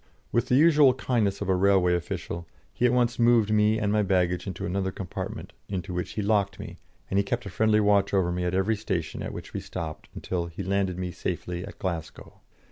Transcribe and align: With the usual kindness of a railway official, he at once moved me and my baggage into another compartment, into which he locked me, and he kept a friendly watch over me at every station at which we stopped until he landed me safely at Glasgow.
With 0.31 0.47
the 0.47 0.55
usual 0.55 0.95
kindness 0.95 1.41
of 1.41 1.47
a 1.47 1.55
railway 1.55 1.93
official, 1.93 2.47
he 2.73 2.87
at 2.87 2.91
once 2.91 3.19
moved 3.19 3.51
me 3.53 3.77
and 3.77 3.91
my 3.93 4.01
baggage 4.01 4.47
into 4.47 4.65
another 4.65 4.89
compartment, 4.91 5.53
into 5.69 5.93
which 5.93 6.13
he 6.13 6.23
locked 6.23 6.57
me, 6.59 6.77
and 7.11 7.19
he 7.19 7.23
kept 7.23 7.45
a 7.45 7.51
friendly 7.51 7.79
watch 7.79 8.11
over 8.11 8.31
me 8.31 8.43
at 8.43 8.55
every 8.55 8.75
station 8.77 9.21
at 9.21 9.31
which 9.31 9.53
we 9.53 9.59
stopped 9.59 10.09
until 10.15 10.47
he 10.47 10.63
landed 10.63 10.97
me 10.97 11.11
safely 11.11 11.63
at 11.63 11.77
Glasgow. 11.77 12.39